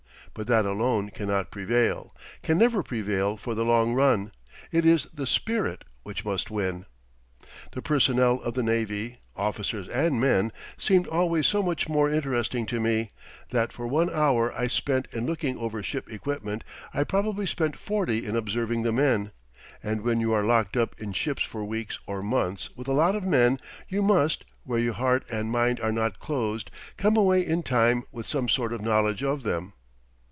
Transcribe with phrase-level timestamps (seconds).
[0.33, 4.31] But that alone cannot prevail, can never prevail for the long run.
[4.71, 6.85] It is the spirit which must win.
[7.73, 12.79] The personnel of the navy, officers and men, seemed always so much more interesting to
[12.79, 13.11] me,
[13.49, 16.63] that for one hour I spent in looking over ship equipment,
[16.93, 19.33] I probably spent forty in observing the men;
[19.83, 23.17] and when you are locked up in ships for weeks or months with a lot
[23.17, 23.59] of men
[23.89, 28.25] you must, where your heart and mind are not closed, come away in time with
[28.25, 29.73] some sort of knowledge of them.